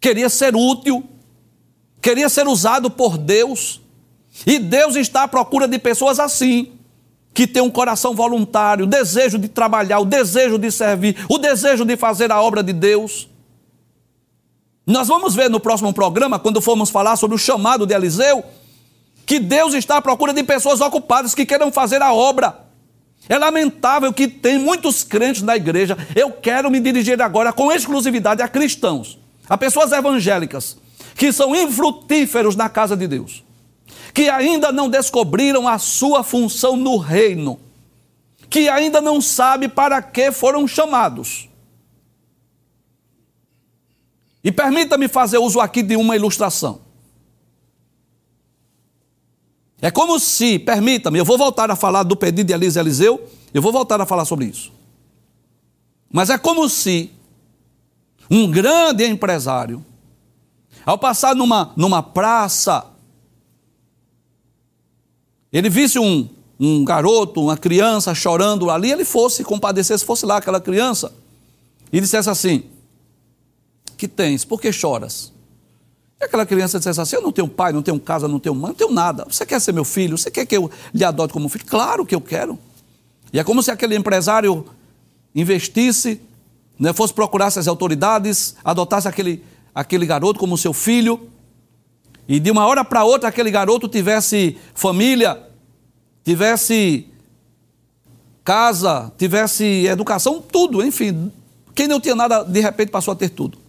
[0.00, 1.04] Queria ser útil.
[2.00, 3.80] Queria ser usado por Deus.
[4.44, 6.72] E Deus está à procura de pessoas assim,
[7.32, 11.84] que têm um coração voluntário, o desejo de trabalhar, o desejo de servir, o desejo
[11.84, 13.28] de fazer a obra de Deus.
[14.84, 18.44] Nós vamos ver no próximo programa, quando formos falar sobre o chamado de Eliseu,
[19.24, 22.62] que Deus está à procura de pessoas ocupadas que queiram fazer a obra.
[23.28, 25.96] É lamentável que tem muitos crentes na igreja.
[26.14, 30.76] Eu quero me dirigir agora com exclusividade a cristãos, a pessoas evangélicas,
[31.14, 33.44] que são infrutíferos na casa de Deus,
[34.12, 37.60] que ainda não descobriram a sua função no reino,
[38.50, 41.48] que ainda não sabe para que foram chamados.
[44.44, 46.81] E permita-me fazer uso aqui de uma ilustração.
[49.82, 53.60] É como se, permita-me, eu vou voltar a falar do pedido de Elisa Eliseu, eu
[53.60, 54.72] vou voltar a falar sobre isso.
[56.08, 57.10] Mas é como se
[58.30, 59.84] um grande empresário,
[60.86, 62.86] ao passar numa, numa praça,
[65.52, 66.28] ele visse um,
[66.60, 71.12] um garoto, uma criança chorando ali, ele fosse compadecesse, fosse lá aquela criança,
[71.92, 72.62] e dissesse assim:
[73.96, 74.44] Que tens?
[74.44, 75.32] Por que choras?
[76.22, 78.68] E aquela criança dissesse assim: Eu não tenho pai, não tenho casa, não tenho mãe,
[78.68, 79.26] não tenho nada.
[79.28, 80.16] Você quer ser meu filho?
[80.16, 81.66] Você quer que eu lhe adote como filho?
[81.66, 82.56] Claro que eu quero.
[83.32, 84.64] E é como se aquele empresário
[85.34, 86.20] investisse,
[86.78, 89.42] né, fosse procurar as autoridades, adotasse aquele,
[89.74, 91.28] aquele garoto como seu filho,
[92.28, 95.42] e de uma hora para outra aquele garoto tivesse família,
[96.22, 97.08] tivesse
[98.44, 101.32] casa, tivesse educação, tudo, enfim.
[101.74, 103.61] Quem não tinha nada, de repente passou a ter tudo.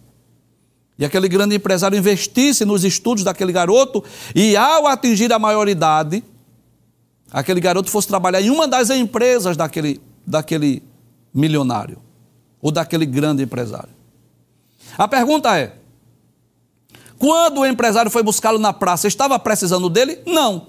[0.98, 4.02] E aquele grande empresário investisse nos estudos daquele garoto
[4.34, 6.22] e, ao atingir a maioridade,
[7.32, 10.82] aquele garoto fosse trabalhar em uma das empresas daquele, daquele
[11.32, 11.98] milionário
[12.62, 13.90] ou daquele grande empresário.
[14.96, 15.72] A pergunta é:
[17.18, 20.20] quando o empresário foi buscá-lo na praça, estava precisando dele?
[20.24, 20.68] Não.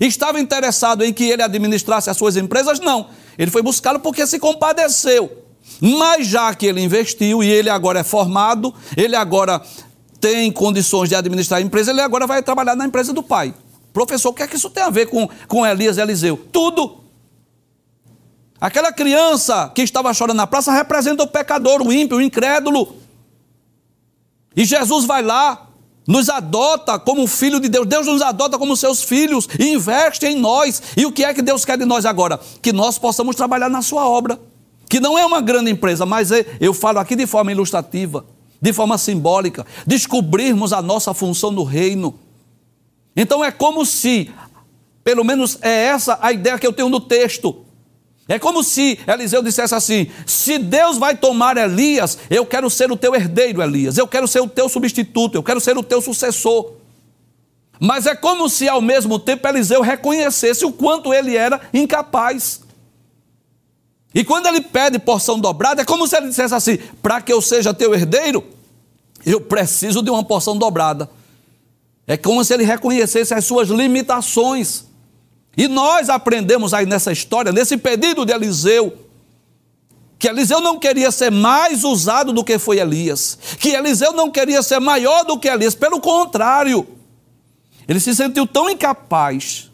[0.00, 2.80] Estava interessado em que ele administrasse as suas empresas?
[2.80, 3.08] Não.
[3.38, 5.49] Ele foi buscá-lo porque se compadeceu.
[5.80, 9.62] Mas já que ele investiu e ele agora é formado, ele agora
[10.20, 13.54] tem condições de administrar a empresa, ele agora vai trabalhar na empresa do pai.
[13.92, 16.36] Professor, o que é que isso tem a ver com, com Elias e Eliseu?
[16.52, 17.00] Tudo.
[18.60, 22.96] Aquela criança que estava chorando na praça representa o pecador, o ímpio, o incrédulo.
[24.54, 25.68] E Jesus vai lá,
[26.06, 27.86] nos adota como filho de Deus.
[27.86, 30.82] Deus nos adota como seus filhos e investe em nós.
[30.94, 32.38] E o que é que Deus quer de nós agora?
[32.60, 34.38] Que nós possamos trabalhar na sua obra
[34.90, 38.26] que não é uma grande empresa, mas é, eu falo aqui de forma ilustrativa,
[38.60, 42.18] de forma simbólica, descobrirmos a nossa função no reino.
[43.14, 44.32] Então é como se,
[45.04, 47.64] pelo menos é essa a ideia que eu tenho no texto.
[48.28, 52.96] É como se Eliseu dissesse assim: se Deus vai tomar Elias, eu quero ser o
[52.96, 56.72] teu herdeiro, Elias, eu quero ser o teu substituto, eu quero ser o teu sucessor.
[57.78, 62.68] Mas é como se ao mesmo tempo Eliseu reconhecesse o quanto ele era incapaz.
[64.14, 67.40] E quando ele pede porção dobrada, é como se ele dissesse assim: para que eu
[67.40, 68.44] seja teu herdeiro,
[69.24, 71.08] eu preciso de uma porção dobrada.
[72.06, 74.84] É como se ele reconhecesse as suas limitações.
[75.56, 78.96] E nós aprendemos aí nessa história, nesse pedido de Eliseu,
[80.18, 84.62] que Eliseu não queria ser mais usado do que foi Elias, que Eliseu não queria
[84.62, 86.86] ser maior do que Elias, pelo contrário,
[87.88, 89.70] ele se sentiu tão incapaz,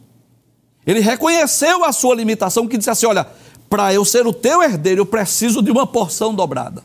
[0.87, 3.27] ele reconheceu a sua limitação que disse assim: Olha,
[3.68, 6.83] para eu ser o teu herdeiro, eu preciso de uma porção dobrada.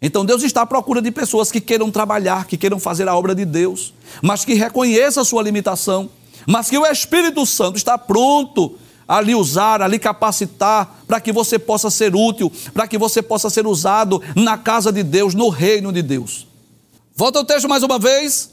[0.00, 3.34] Então Deus está à procura de pessoas que queiram trabalhar, que queiram fazer a obra
[3.34, 6.10] de Deus, mas que reconheçam a sua limitação,
[6.46, 11.32] mas que o Espírito Santo está pronto a lhe usar, a lhe capacitar, para que
[11.32, 15.48] você possa ser útil, para que você possa ser usado na casa de Deus, no
[15.48, 16.46] reino de Deus.
[17.14, 18.50] Volta ao texto mais uma vez.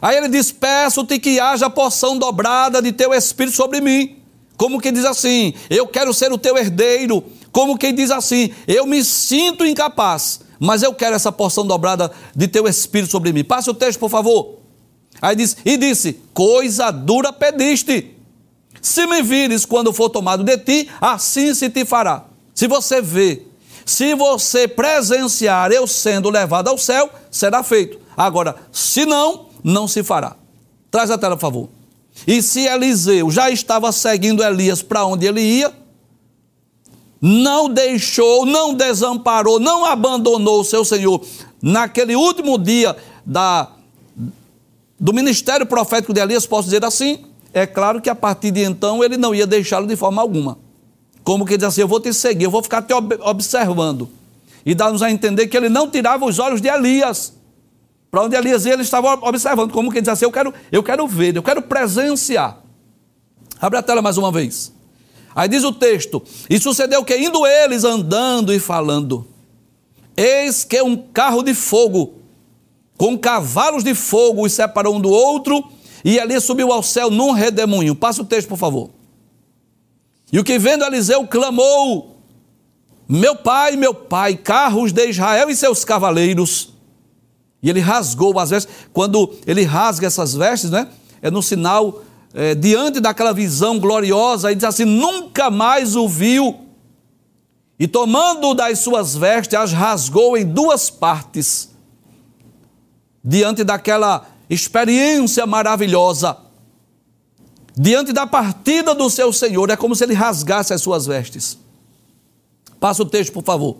[0.00, 4.16] Aí ele diz: Peço-te que haja porção dobrada de teu espírito sobre mim.
[4.56, 7.22] Como quem diz assim, eu quero ser o teu herdeiro.
[7.52, 12.48] Como quem diz assim, eu me sinto incapaz, mas eu quero essa porção dobrada de
[12.48, 13.44] teu espírito sobre mim.
[13.44, 14.56] Passe o texto, por favor.
[15.20, 18.14] Aí diz, e disse: Coisa dura pediste.
[18.80, 22.24] Se me vires quando for tomado de ti, assim se te fará.
[22.54, 23.42] Se você vê,
[23.84, 27.98] se você presenciar eu sendo levado ao céu, será feito.
[28.16, 30.36] Agora, se não, não se fará.
[30.90, 31.75] Traz a tela, por favor.
[32.24, 35.72] E se Eliseu já estava seguindo Elias para onde ele ia,
[37.20, 41.20] não deixou, não desamparou, não abandonou o seu Senhor
[41.60, 43.70] naquele último dia da,
[44.98, 49.02] do ministério profético de Elias, posso dizer assim, é claro que a partir de então
[49.02, 50.58] ele não ia deixá-lo de forma alguma.
[51.24, 54.08] Como que diz assim, eu vou te seguir, eu vou ficar te observando.
[54.64, 57.32] E dá-nos a entender que ele não tirava os olhos de Elias.
[58.16, 61.06] Para onde Elias ia, ele estava observando, como quem diz assim, eu quero, eu quero
[61.06, 62.62] ver, eu quero presenciar.
[63.60, 64.72] Abre a tela mais uma vez.
[65.34, 69.28] Aí diz o texto: E sucedeu que, indo eles andando e falando,
[70.16, 72.14] eis que um carro de fogo,
[72.96, 75.62] com cavalos de fogo, os separou um do outro,
[76.02, 77.94] e ali subiu ao céu num redemoinho.
[77.94, 78.88] Passa o texto, por favor.
[80.32, 82.16] E o que vendo Eliseu clamou:
[83.06, 86.75] Meu pai, meu pai, carros de Israel e seus cavaleiros.
[87.66, 88.72] E ele rasgou as vestes.
[88.92, 90.86] Quando ele rasga essas vestes, né?
[91.20, 92.00] É no sinal,
[92.32, 96.60] é, diante daquela visão gloriosa, e diz assim: nunca mais o viu.
[97.76, 101.70] E tomando das suas vestes, as rasgou em duas partes.
[103.24, 106.36] Diante daquela experiência maravilhosa,
[107.76, 111.58] diante da partida do seu Senhor, é como se ele rasgasse as suas vestes.
[112.78, 113.78] Passa o texto, por favor.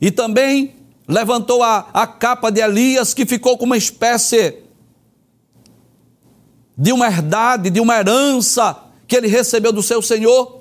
[0.00, 0.77] E também
[1.08, 4.56] levantou a, a capa de Elias, que ficou como uma espécie
[6.76, 10.58] de uma herdade, de uma herança que ele recebeu do seu Senhor,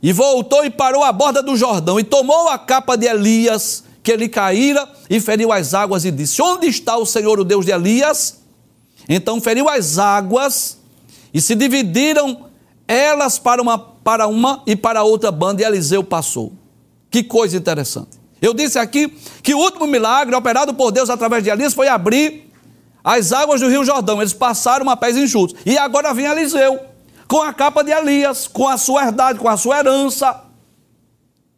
[0.00, 4.12] e voltou e parou à borda do Jordão, e tomou a capa de Elias, que
[4.12, 7.72] ele caíra, e feriu as águas, e disse: Onde está o Senhor, o Deus de
[7.72, 8.40] Elias?
[9.08, 10.78] Então feriu as águas,
[11.34, 12.46] e se dividiram
[12.86, 16.52] elas para uma, para uma e para outra banda, e Eliseu passou.
[17.10, 18.15] Que coisa interessante.
[18.40, 19.08] Eu disse aqui
[19.42, 22.50] que o último milagre operado por Deus através de Elias foi abrir
[23.02, 24.20] as águas do Rio Jordão.
[24.20, 25.56] Eles passaram a pés enxutos.
[25.64, 26.80] E agora vem Eliseu.
[27.28, 30.42] com a capa de Elias, com a sua herdade, com a sua herança.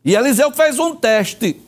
[0.05, 1.61] E Eliseu fez um teste.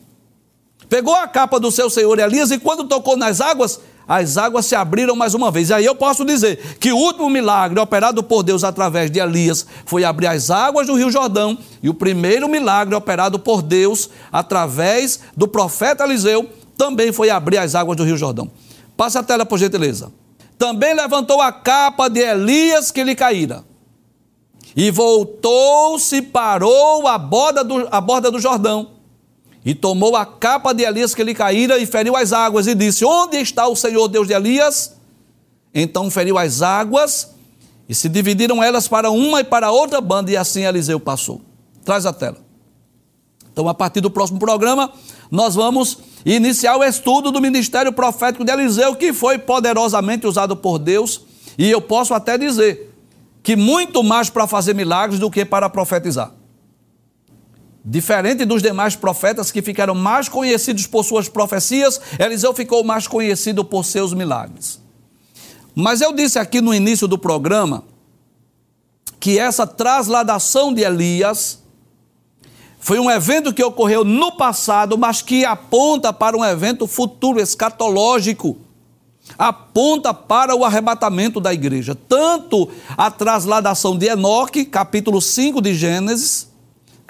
[0.88, 3.80] Pegou a capa do seu senhor Elias e quando tocou nas águas,
[4.10, 5.70] as águas se abriram mais uma vez.
[5.70, 9.64] E aí eu posso dizer que o último milagre operado por Deus através de Elias
[9.86, 11.56] foi abrir as águas do Rio Jordão.
[11.80, 17.76] E o primeiro milagre operado por Deus através do profeta Eliseu também foi abrir as
[17.76, 18.50] águas do Rio Jordão.
[18.96, 20.10] Passa a tela, por gentileza.
[20.58, 23.64] Também levantou a capa de Elias que lhe caíra.
[24.74, 28.99] E voltou-se, parou à borda, do, à borda do Jordão
[29.64, 33.04] e tomou a capa de Elias que lhe caíra e feriu as águas e disse:
[33.04, 34.96] Onde está o Senhor Deus de Elias?
[35.74, 37.30] Então feriu as águas
[37.88, 41.40] e se dividiram elas para uma e para outra banda, e assim Eliseu passou.
[41.84, 42.38] Traz a tela.
[43.52, 44.92] Então, a partir do próximo programa,
[45.30, 50.78] nós vamos iniciar o estudo do ministério profético de Eliseu, que foi poderosamente usado por
[50.78, 51.22] Deus,
[51.58, 52.94] e eu posso até dizer
[53.42, 56.32] que muito mais para fazer milagres do que para profetizar.
[57.84, 63.64] Diferente dos demais profetas que ficaram mais conhecidos por suas profecias, Eliseu ficou mais conhecido
[63.64, 64.80] por seus milagres.
[65.74, 67.84] Mas eu disse aqui no início do programa
[69.18, 71.60] que essa trasladação de Elias
[72.78, 78.56] foi um evento que ocorreu no passado, mas que aponta para um evento futuro, escatológico.
[79.38, 81.94] Aponta para o arrebatamento da igreja.
[81.94, 86.49] Tanto a trasladação de Enoque, capítulo 5 de Gênesis,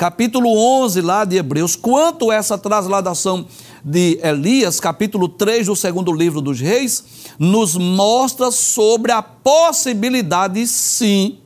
[0.01, 3.45] capítulo 11 lá de Hebreus, quanto essa trasladação
[3.85, 7.05] de Elias, capítulo 3 do segundo livro dos reis,
[7.39, 11.41] nos mostra sobre a possibilidade, sim,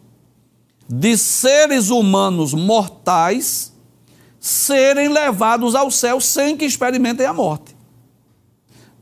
[0.89, 3.73] de seres humanos mortais
[4.39, 7.75] serem levados ao céu sem que experimentem a morte.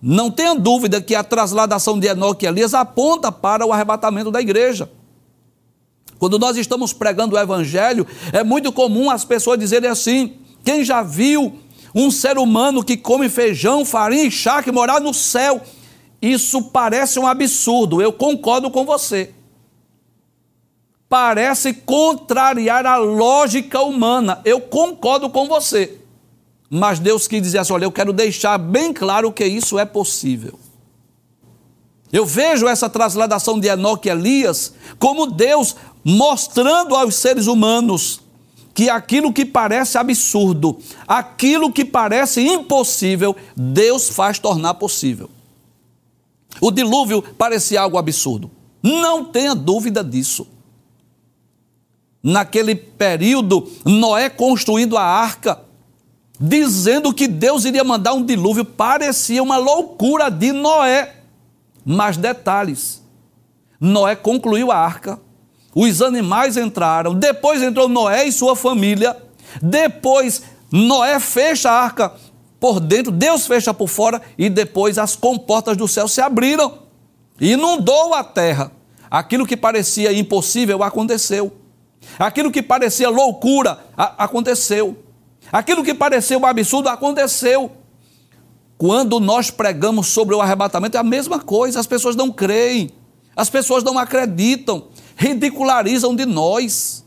[0.00, 4.40] Não tenha dúvida que a trasladação de Enoque e Elias aponta para o arrebatamento da
[4.40, 4.88] igreja.
[6.22, 11.02] Quando nós estamos pregando o Evangelho, é muito comum as pessoas dizerem assim: quem já
[11.02, 11.58] viu
[11.92, 15.60] um ser humano que come feijão, farinha e que morar no céu?
[16.22, 19.34] Isso parece um absurdo, eu concordo com você.
[21.08, 25.98] Parece contrariar a lógica humana, eu concordo com você.
[26.70, 30.56] Mas Deus quis dizer assim: olha, eu quero deixar bem claro que isso é possível.
[32.12, 35.74] Eu vejo essa trasladação de Enoque e Elias como Deus
[36.05, 38.20] mostrando aos seres humanos
[38.74, 45.30] que aquilo que parece absurdo, aquilo que parece impossível, Deus faz tornar possível.
[46.61, 48.50] O dilúvio parecia algo absurdo.
[48.82, 50.46] Não tenha dúvida disso.
[52.22, 55.61] Naquele período, Noé construindo a arca,
[56.38, 61.16] dizendo que Deus iria mandar um dilúvio, parecia uma loucura de Noé.
[61.84, 63.03] Mas detalhes:
[63.80, 65.20] Noé concluiu a arca,
[65.74, 69.16] os animais entraram, depois entrou Noé e sua família,
[69.60, 72.12] depois Noé fecha a arca
[72.60, 76.78] por dentro, Deus fecha por fora e depois as comportas do céu se abriram
[77.40, 78.70] e inundou a terra.
[79.10, 81.52] Aquilo que parecia impossível aconteceu.
[82.18, 84.96] Aquilo que parecia loucura aconteceu.
[85.50, 87.72] Aquilo que parecia um absurdo aconteceu.
[88.78, 92.90] Quando nós pregamos sobre o arrebatamento, é a mesma coisa, as pessoas não creem,
[93.36, 97.04] as pessoas não acreditam, ridicularizam de nós.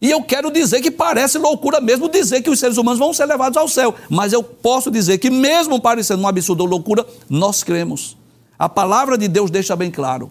[0.00, 3.26] E eu quero dizer que parece loucura mesmo dizer que os seres humanos vão ser
[3.26, 3.94] levados ao céu.
[4.08, 8.16] Mas eu posso dizer que, mesmo parecendo um absurdo ou loucura, nós cremos.
[8.58, 10.30] A palavra de Deus deixa bem claro.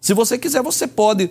[0.00, 1.30] Se você quiser, você pode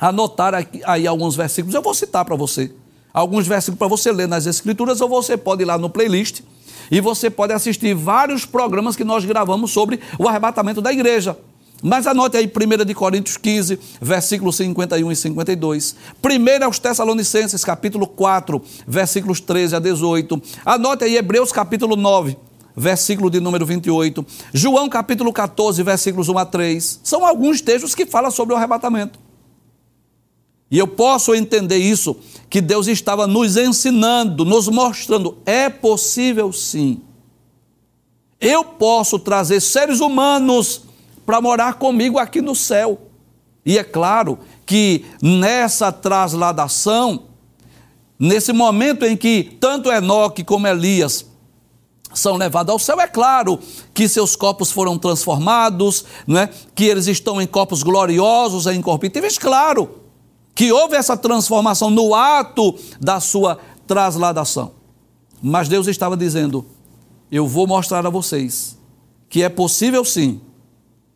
[0.00, 1.74] anotar aqui, aí alguns versículos.
[1.74, 2.72] Eu vou citar para você.
[3.12, 6.42] Alguns versículos para você ler nas Escrituras, ou você pode ir lá no playlist
[6.90, 11.36] e você pode assistir vários programas que nós gravamos sobre o arrebatamento da igreja.
[11.82, 15.96] Mas anote aí 1 de Coríntios 15, versículos 51 e 52.
[16.24, 20.40] 1 aos Tessalonicenses, capítulo 4, versículos 13 a 18.
[20.64, 22.36] Anote aí Hebreus capítulo 9,
[22.74, 24.24] versículo de número 28.
[24.54, 27.00] João capítulo 14, versículos 1 a 3.
[27.02, 29.18] São alguns textos que falam sobre o arrebatamento.
[30.70, 32.16] E eu posso entender isso,
[32.48, 37.02] que Deus estava nos ensinando, nos mostrando, é possível sim.
[38.40, 40.82] Eu posso trazer seres humanos
[41.26, 43.02] para morar comigo aqui no céu.
[43.64, 47.24] E é claro que nessa trasladação,
[48.16, 51.26] nesse momento em que tanto Enoque como Elias
[52.14, 53.58] são levados ao céu, é claro
[53.92, 56.48] que seus corpos foram transformados, é?
[56.74, 60.06] que eles estão em corpos gloriosos, em incorruptíveis, claro
[60.54, 64.72] que houve essa transformação no ato da sua trasladação.
[65.42, 66.64] Mas Deus estava dizendo:
[67.30, 68.78] Eu vou mostrar a vocês
[69.28, 70.40] que é possível sim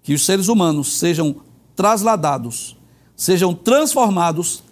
[0.03, 1.37] que os seres humanos sejam
[1.77, 2.77] trasladados
[3.21, 4.63] sejam transformados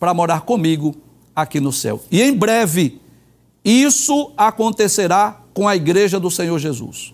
[0.00, 0.96] para morar comigo
[1.36, 2.02] aqui no céu.
[2.10, 2.98] E em breve,
[3.62, 7.12] isso acontecerá com a igreja do Senhor Jesus.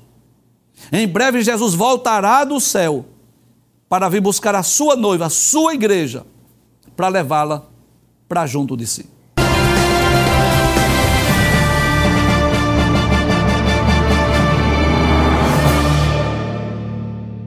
[0.92, 3.06] Em breve, Jesus voltará do céu
[3.88, 6.24] para vir buscar a sua noiva, a sua igreja,
[6.94, 7.66] para levá-la
[8.28, 9.13] para junto de si.